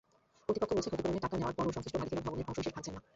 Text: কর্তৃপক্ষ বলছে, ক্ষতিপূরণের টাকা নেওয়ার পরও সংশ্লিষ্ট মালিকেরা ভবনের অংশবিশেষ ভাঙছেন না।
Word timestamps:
কর্তৃপক্ষ 0.45 0.71
বলছে, 0.75 0.89
ক্ষতিপূরণের 0.91 1.23
টাকা 1.25 1.35
নেওয়ার 1.39 1.55
পরও 1.57 1.75
সংশ্লিষ্ট 1.75 1.97
মালিকেরা 1.99 2.25
ভবনের 2.25 2.47
অংশবিশেষ 2.49 2.73
ভাঙছেন 2.75 2.93
না। 2.97 3.01